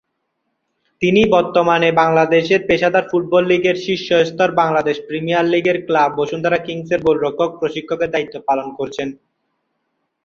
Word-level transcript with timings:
তিনি 1.01 1.21
বর্তমানে 1.35 1.89
বাংলাদেশের 2.01 2.61
পেশাদার 2.67 3.05
ফুটবল 3.11 3.43
লীগের 3.47 3.77
শীর্ষ 3.77 4.07
স্তর 4.29 4.49
বাংলাদেশ 4.61 4.97
প্রিমিয়ার 5.07 5.45
লীগের 5.45 5.77
ক্লাব 5.87 6.09
বসুন্ধরা 6.19 6.57
কিংসের 6.57 6.99
গোলরক্ষক 7.01 7.51
প্রশিক্ষকের 7.59 8.09
দায়িত্ব 8.11 8.35
পালন 8.47 8.67
করছেন। 8.77 9.07